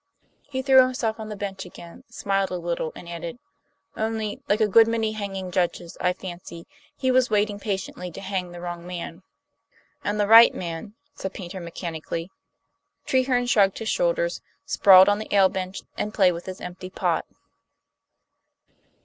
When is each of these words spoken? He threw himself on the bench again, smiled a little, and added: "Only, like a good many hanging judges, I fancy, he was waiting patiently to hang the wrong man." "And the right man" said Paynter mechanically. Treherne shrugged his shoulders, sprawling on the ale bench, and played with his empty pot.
He 0.49 0.63
threw 0.63 0.81
himself 0.81 1.19
on 1.19 1.29
the 1.29 1.35
bench 1.35 1.63
again, 1.63 2.03
smiled 2.09 2.49
a 2.49 2.55
little, 2.57 2.91
and 2.95 3.07
added: 3.07 3.37
"Only, 3.95 4.41
like 4.49 4.59
a 4.59 4.67
good 4.67 4.87
many 4.87 5.11
hanging 5.11 5.51
judges, 5.51 5.95
I 6.01 6.11
fancy, 6.13 6.65
he 6.97 7.11
was 7.11 7.29
waiting 7.29 7.59
patiently 7.59 8.09
to 8.13 8.19
hang 8.19 8.49
the 8.51 8.61
wrong 8.61 8.87
man." 8.87 9.21
"And 10.03 10.19
the 10.19 10.25
right 10.25 10.55
man" 10.55 10.95
said 11.13 11.35
Paynter 11.35 11.59
mechanically. 11.59 12.31
Treherne 13.05 13.45
shrugged 13.45 13.77
his 13.77 13.89
shoulders, 13.89 14.41
sprawling 14.65 15.07
on 15.09 15.19
the 15.19 15.31
ale 15.35 15.49
bench, 15.49 15.83
and 15.99 16.11
played 16.15 16.31
with 16.31 16.47
his 16.47 16.61
empty 16.61 16.89
pot. 16.89 17.23